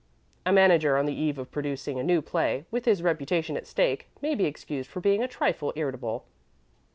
A 0.47 0.51
manager 0.51 0.97
on 0.97 1.05
the 1.05 1.13
eve 1.13 1.37
of 1.37 1.51
producing 1.51 1.99
a 1.99 2.03
new 2.03 2.23
play, 2.23 2.65
with 2.71 2.85
his 2.85 3.03
reputation 3.03 3.55
at 3.55 3.67
stake, 3.67 4.09
may 4.19 4.33
be 4.33 4.45
excused 4.45 4.89
for 4.89 4.99
being 4.99 5.21
a 5.21 5.27
trifle 5.27 5.71
irritable. 5.75 6.25